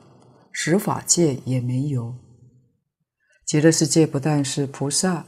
[0.53, 2.15] 十法界也没有。
[3.45, 5.25] 极乐世界不但是菩萨，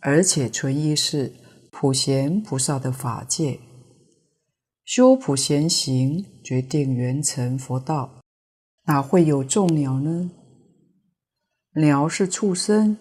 [0.00, 1.34] 而且纯一是
[1.70, 3.60] 普贤菩萨的法界。
[4.86, 8.22] 修普贤行，决定圆成佛道，
[8.86, 10.30] 哪会有众鸟呢？
[11.74, 12.96] 鸟是畜生，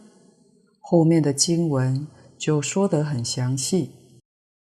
[0.81, 2.05] 后面的经文
[2.37, 3.89] 就说得很详细，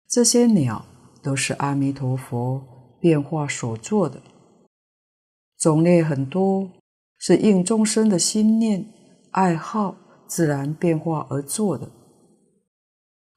[0.08, 0.84] 这些鸟。
[1.26, 2.62] 都是阿弥陀佛
[3.00, 4.22] 变化所做的，
[5.58, 6.70] 种类很多，
[7.18, 8.86] 是应众生的心念、
[9.32, 9.96] 爱好
[10.28, 11.90] 自然变化而做的。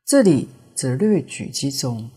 [0.05, 2.11] 这里只略举几种，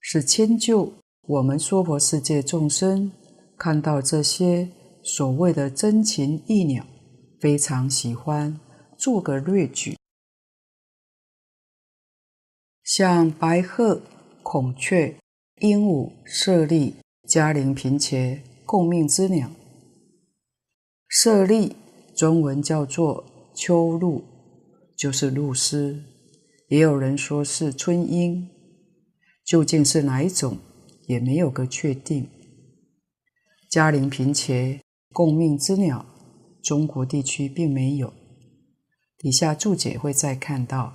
[0.00, 0.90] 是迁就
[1.28, 3.12] 我们娑婆世界众生
[3.58, 4.66] 看到这些
[5.02, 6.82] 所谓的真情异鸟，
[7.38, 8.58] 非常喜欢，
[8.96, 9.94] 做个略举，
[12.82, 14.00] 像白鹤。
[14.48, 15.12] 孔雀、
[15.58, 16.94] 鹦鹉、舍利、
[17.26, 19.50] 嘉陵频伽，共命之鸟。
[21.08, 21.74] 舍利
[22.14, 24.22] 中文叫做秋鹭，
[24.96, 26.00] 就是鹭鸶，
[26.68, 28.48] 也有人说是春鹰，
[29.44, 30.58] 究竟是哪一种，
[31.08, 32.30] 也没有个确定。
[33.68, 34.80] 嘉陵频伽，
[35.12, 36.06] 共命之鸟，
[36.62, 38.12] 中国地区并没有。
[39.18, 40.94] 底下注解会再看到，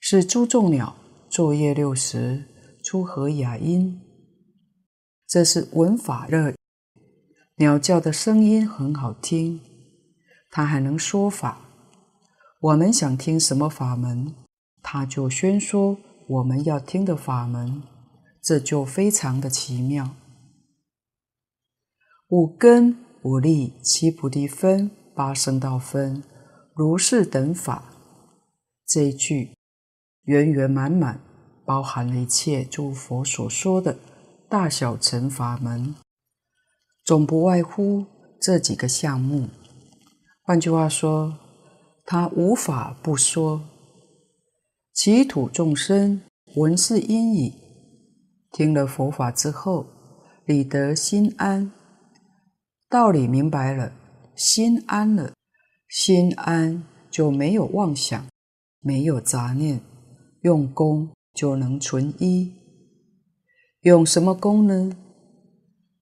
[0.00, 0.96] 是诸众鸟。
[1.30, 2.44] 昼夜六时，
[2.82, 4.00] 出和雅音，
[5.26, 6.54] 这是闻法乐。
[7.56, 9.60] 鸟叫的声音很好听，
[10.50, 11.62] 它还能说法。
[12.60, 14.34] 我们想听什么法门，
[14.82, 15.98] 它就宣说
[16.28, 17.82] 我们要听的法门，
[18.42, 20.14] 这就非常的奇妙。
[22.28, 26.22] 五根、五力、七菩提分、八圣道分，
[26.74, 27.92] 如是等法，
[28.86, 29.54] 这一句
[30.26, 31.18] 圆圆满满。
[31.64, 33.98] 包含了一切诸佛所说的
[34.48, 35.96] 大小乘法门，
[37.04, 38.06] 总不外乎
[38.40, 39.48] 这几个项目。
[40.42, 41.36] 换句话说，
[42.04, 43.64] 他无法不说。
[44.94, 46.22] 其土众生
[46.54, 47.52] 闻是因已，
[48.52, 49.86] 听了佛法之后，
[50.44, 51.72] 理得心安，
[52.88, 53.90] 道理明白了，
[54.36, 55.32] 心安了，
[55.88, 58.24] 心安就没有妄想，
[58.78, 59.80] 没有杂念，
[60.42, 61.10] 用功。
[61.36, 62.54] 就能存一，
[63.82, 64.96] 用什么功呢？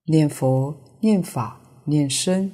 [0.05, 2.53] 念佛、念法、念身，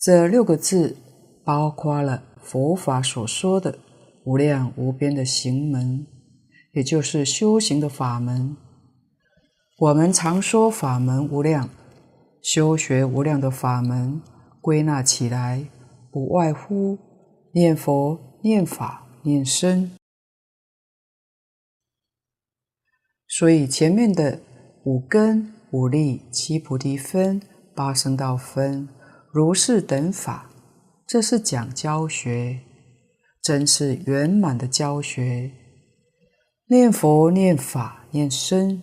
[0.00, 0.96] 这六个字
[1.44, 3.78] 包括了佛法所说的
[4.24, 6.06] 无量无边的行门，
[6.72, 8.56] 也就是修行的法门。
[9.78, 11.68] 我们常说法门无量，
[12.40, 14.22] 修学无量的法门，
[14.62, 15.68] 归纳起来
[16.10, 16.96] 不外乎
[17.52, 19.90] 念佛、念法、念身。
[23.42, 24.38] 所以前面的
[24.84, 27.42] 五根、五力、七菩提分、
[27.74, 28.88] 八圣道分、
[29.32, 30.48] 如是等法，
[31.08, 32.60] 这是讲教学，
[33.42, 35.50] 真是圆满的教学。
[36.68, 38.80] 念佛、念法、念僧，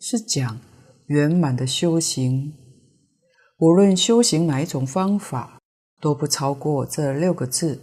[0.00, 0.58] 是讲
[1.06, 2.52] 圆满的修行。
[3.60, 5.60] 无论修行哪一种方法，
[6.00, 7.80] 都不超过这六个字，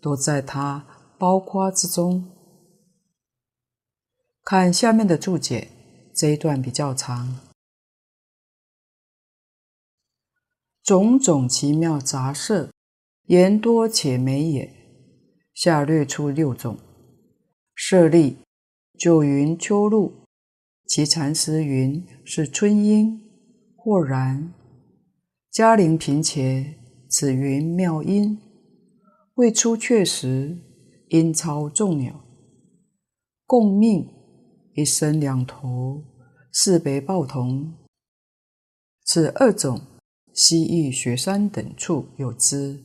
[0.00, 0.86] 都在它
[1.18, 2.35] 包括之中。
[4.48, 5.66] 看下面的注解，
[6.14, 7.40] 这一段比较长。
[10.84, 12.70] 种种奇妙杂色，
[13.24, 14.72] 言多且美也。
[15.52, 16.78] 下略出六种。
[17.74, 18.38] 舍利
[18.96, 20.12] 九云秋露，
[20.86, 23.20] 其禅师云是春莺，
[23.74, 24.54] 或然。
[25.50, 26.76] 嘉陵频且，
[27.08, 28.38] 此云妙音，
[29.34, 30.56] 未出确实，
[31.08, 32.24] 音超众鸟，
[33.44, 34.12] 共命。
[34.76, 36.04] 一身两头，
[36.52, 37.72] 四北报童。
[39.06, 39.80] 此二种，
[40.34, 42.84] 西域雪山等处有之，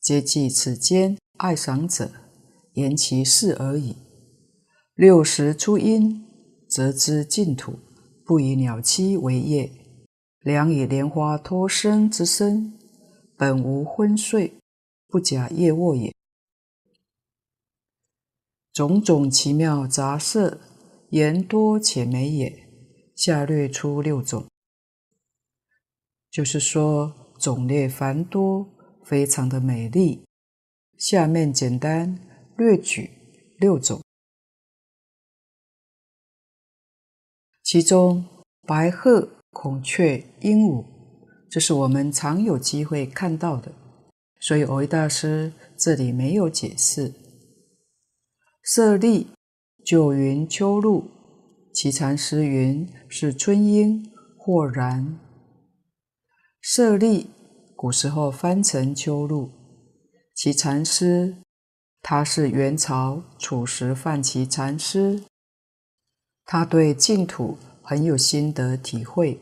[0.00, 2.10] 皆记此间爱赏者，
[2.72, 3.94] 言其事而已。
[4.94, 6.24] 六时出音，
[6.66, 7.74] 则知净土，
[8.24, 9.70] 不以鸟栖为业，
[10.40, 12.72] 良以莲花托生之身，
[13.36, 14.54] 本无昏睡，
[15.08, 16.10] 不假夜卧也。
[18.72, 20.58] 种种奇妙杂色。
[21.12, 22.70] 言多且美也。
[23.14, 24.46] 下略出六种，
[26.30, 28.66] 就是说种类繁多，
[29.04, 30.24] 非常的美丽。
[30.96, 32.18] 下面简单
[32.56, 33.10] 略举
[33.58, 34.02] 六种，
[37.62, 38.24] 其中
[38.66, 40.82] 白鹤、孔雀、鹦鹉，
[41.50, 43.70] 这是我们常有机会看到的，
[44.40, 47.12] 所以蕅益大师这里没有解释。
[48.62, 49.28] 舍利
[49.84, 51.10] 九云秋露，
[51.74, 54.08] 其禅师云是春鹰，
[54.38, 55.18] 或然。
[56.60, 57.30] 舍利
[57.74, 59.50] 古时候翻成秋露，
[60.36, 61.34] 其禅师
[62.00, 65.24] 他是元朝楚时范其禅师，
[66.44, 69.40] 他对净土很有心得体会，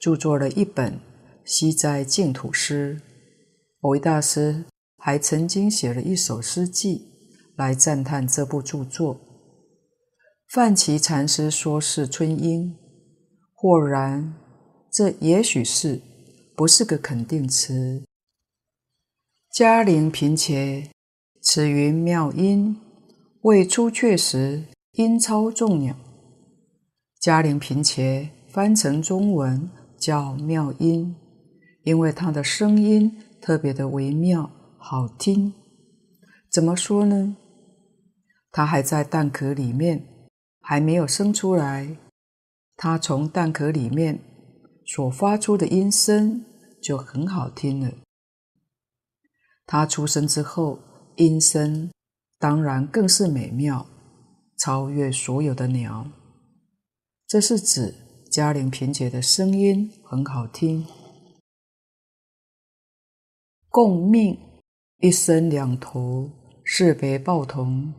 [0.00, 0.94] 著作了一本
[1.44, 2.98] 《西斋净土诗》。
[3.80, 4.64] 某位大师
[4.96, 7.02] 还曾经写了一首诗偈
[7.54, 9.20] 来赞叹这部著作。
[10.48, 12.74] 范祺禅师说是春鹰，
[13.52, 14.32] 或然，
[14.90, 16.00] 这也许是，
[16.56, 18.02] 不是个肯定词。
[19.52, 20.90] 嘉陵频且，
[21.42, 22.80] 此云妙音，
[23.42, 25.94] 未出阙时，音超众鸟。
[27.20, 29.68] 嘉陵频且翻成中文
[29.98, 31.14] 叫妙音，
[31.82, 35.52] 因为它的声音特别的微妙好听。
[36.50, 37.36] 怎么说呢？
[38.50, 40.17] 它还在蛋壳里面。
[40.68, 41.96] 还没有生出来，
[42.76, 44.20] 它从蛋壳里面
[44.84, 46.44] 所发出的音声
[46.82, 47.90] 就很好听了。
[49.64, 50.78] 它出生之后，
[51.16, 51.90] 音声
[52.38, 53.86] 当然更是美妙，
[54.58, 56.06] 超越所有的鸟。
[57.26, 57.94] 这是指
[58.30, 60.86] 嘉玲萍姐的声音很好听。
[63.70, 64.38] 共命
[64.98, 66.30] 一生两头，
[66.62, 67.94] 是别报同，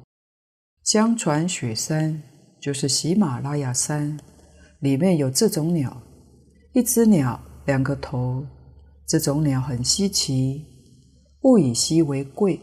[0.84, 2.22] 相传雪山。
[2.60, 4.20] 就是喜马拉雅山
[4.80, 6.02] 里面有这种鸟，
[6.74, 8.46] 一只鸟两个头，
[9.08, 10.66] 这种鸟很稀奇，
[11.44, 12.60] 物以稀为贵，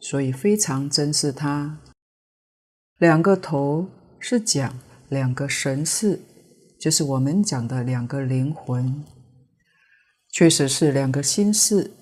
[0.00, 1.80] 所以非常珍视它。
[2.98, 3.88] 两个头
[4.18, 4.78] 是讲
[5.08, 6.20] 两个神识，
[6.78, 9.04] 就是我们讲的两个灵魂，
[10.30, 11.92] 确实是两个心识，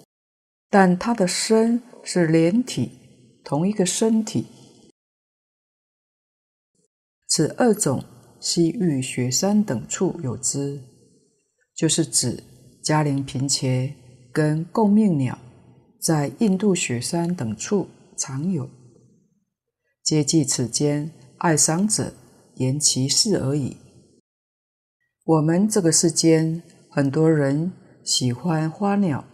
[0.69, 2.91] 但它的身是连体，
[3.45, 4.47] 同一个身体。
[7.29, 8.05] 此二种，
[8.39, 10.81] 西域雪山等处有之，
[11.75, 12.43] 就是指
[12.83, 13.95] 嘉陵频伽
[14.33, 15.37] 跟共命鸟，
[16.01, 18.71] 在印度雪山等处常有。
[20.05, 22.13] 皆记此间爱赏者
[22.55, 23.77] 言其事而已。
[25.25, 27.73] 我们这个世间很多人
[28.05, 29.25] 喜欢花鸟，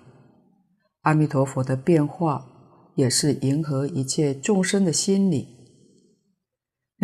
[1.02, 2.46] 阿弥陀佛的变化
[2.94, 5.61] 也是迎合一切众生的心理。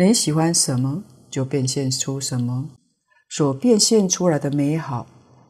[0.01, 2.69] 你喜欢什么，就变现出什么。
[3.29, 5.05] 所变现出来的美好，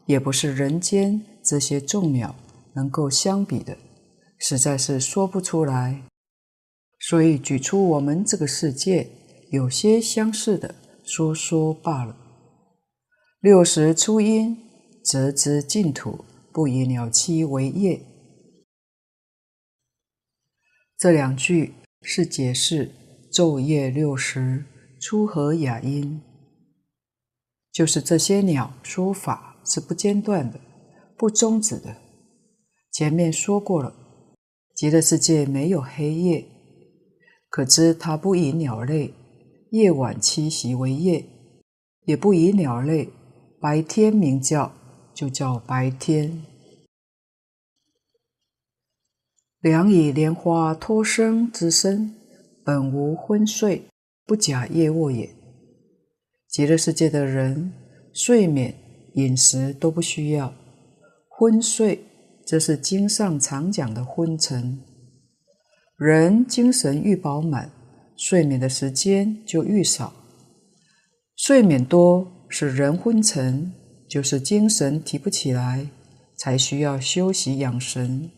[0.08, 2.36] 也不是人间这些众鸟
[2.74, 3.78] 能够相比的，
[4.40, 6.02] 实在是说不出来。
[7.00, 9.08] 所以举出我们这个世界
[9.52, 10.74] 有些相似的，
[11.04, 12.18] 说说罢了。
[13.42, 14.58] 六十初音，
[15.06, 18.02] 则知净土不以鸟栖为业。
[20.98, 22.90] 这两句是解释。
[23.32, 24.66] 昼夜六时，
[25.00, 26.20] 出和雅音，
[27.72, 30.60] 就是这些鸟说法是不间断的，
[31.16, 31.96] 不终止的。
[32.92, 33.94] 前面说过了，
[34.76, 36.46] 极乐世界没有黑夜，
[37.50, 39.14] 可知它不以鸟类
[39.70, 41.24] 夜晚栖息为业，
[42.06, 43.10] 也不以鸟类
[43.62, 44.74] 白天鸣叫
[45.14, 46.44] 就叫白天。
[49.62, 52.19] 良以莲花托生之身。
[52.70, 53.82] 本无昏睡，
[54.28, 55.28] 不假夜卧也。
[56.48, 57.74] 极乐世界的人，
[58.14, 58.76] 睡眠、
[59.16, 60.54] 饮食都不需要。
[61.28, 62.00] 昏睡，
[62.46, 64.80] 这是经上常讲的昏沉。
[65.98, 67.72] 人精神愈饱满，
[68.16, 70.14] 睡眠的时间就愈少。
[71.36, 73.74] 睡眠多使人昏沉，
[74.08, 75.88] 就是精神提不起来，
[76.38, 78.30] 才需要休息养神。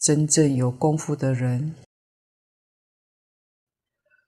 [0.00, 1.74] 真正有功夫的人。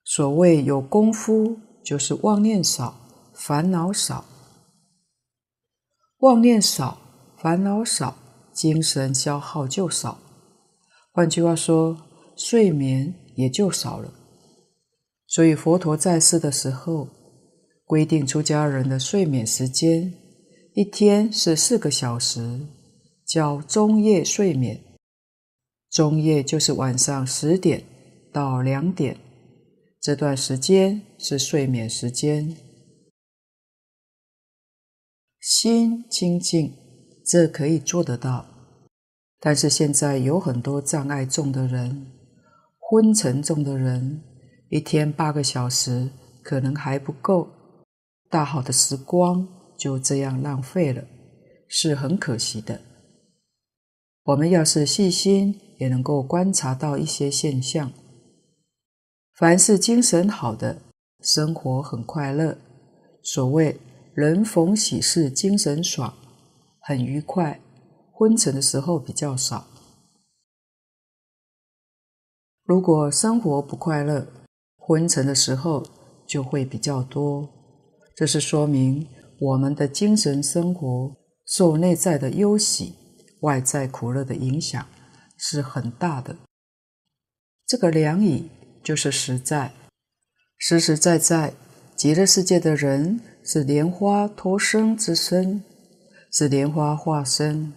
[0.05, 2.95] 所谓有功夫，就是妄念少，
[3.33, 4.25] 烦恼少。
[6.19, 6.97] 妄念少，
[7.37, 8.15] 烦恼少，
[8.53, 10.19] 精神消耗就少。
[11.11, 11.97] 换句话说，
[12.35, 14.13] 睡眠也就少了。
[15.27, 17.07] 所以佛陀在世的时候，
[17.85, 20.13] 规定出家人的睡眠时间，
[20.73, 22.67] 一天是四个小时，
[23.25, 24.79] 叫中夜睡眠。
[25.89, 27.83] 中夜就是晚上十点
[28.31, 29.17] 到两点。
[30.03, 32.57] 这段时间是睡眠时间，
[35.39, 36.73] 心清净，
[37.25, 38.45] 这可以做得到。
[39.39, 42.11] 但是现在有很多障碍重的人，
[42.77, 44.21] 昏沉重的人，
[44.67, 46.09] 一天八个小时
[46.43, 47.47] 可能还不够，
[48.29, 49.47] 大好的时光
[49.77, 51.05] 就这样浪费了，
[51.69, 52.81] 是很可惜的。
[54.23, 57.93] 我们要是细心，也能够观察到一些现象。
[59.43, 60.77] 凡是精神好的，
[61.19, 62.57] 生活很快乐。
[63.21, 63.77] 所谓
[64.13, 66.13] 人逢喜事精神爽，
[66.79, 67.59] 很愉快。
[68.13, 69.67] 昏沉的时候比较少。
[72.63, 74.25] 如果生活不快乐，
[74.77, 75.85] 昏沉的时候
[76.25, 77.49] 就会比较多。
[78.15, 79.05] 这是说明
[79.41, 82.95] 我们的精神生活受内在的忧喜、
[83.41, 84.87] 外在苦乐的影响
[85.37, 86.33] 是很大的。
[87.67, 88.49] 这个良医。
[88.83, 89.71] 就是实在，
[90.57, 91.53] 实实在在，
[91.95, 95.63] 极乐世界的人是莲花托生之身，
[96.33, 97.71] 是莲花化身，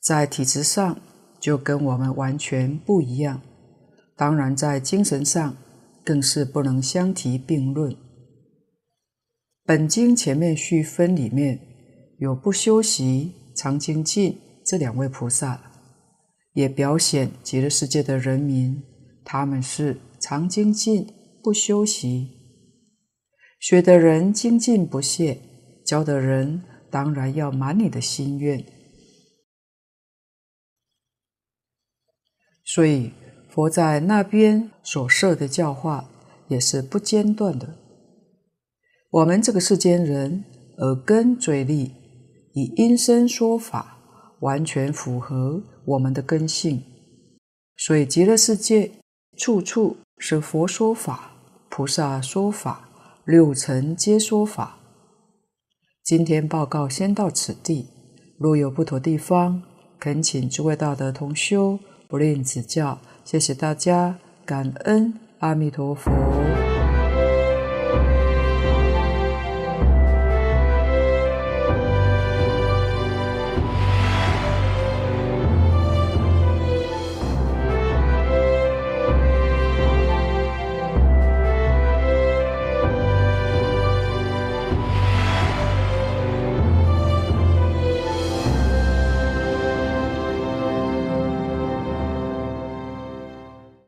[0.00, 1.00] 在体质上
[1.40, 3.42] 就跟我们完全不一样。
[4.14, 5.56] 当然，在精神上
[6.04, 7.96] 更是不能相提并论。
[9.64, 11.58] 本经前面序分里面
[12.18, 15.60] 有不修习常精进这两位菩萨，
[16.52, 18.80] 也表显极乐世界的人民，
[19.24, 19.98] 他们是。
[20.20, 21.06] 常精进
[21.42, 22.30] 不修习，
[23.60, 25.40] 学的人精进不懈，
[25.84, 28.64] 教的人当然要满你的心愿。
[32.64, 33.12] 所以
[33.48, 36.10] 佛在那边所设的教化
[36.48, 37.78] 也是不间断的。
[39.10, 40.44] 我们这个世间人
[40.78, 41.92] 耳根嘴利，
[42.52, 43.98] 以音声说法，
[44.40, 46.82] 完全符合我们的根性。
[47.76, 48.90] 所以极乐世界
[49.36, 49.96] 处处。
[50.18, 51.30] 是佛说法，
[51.68, 52.88] 菩萨说法，
[53.24, 54.78] 六尘皆说法。
[56.02, 57.88] 今天报告先到此地，
[58.36, 59.62] 若有不妥地方，
[60.00, 62.98] 恳请诸位道德同修不吝指教。
[63.24, 66.10] 谢谢大家，感恩阿弥陀佛。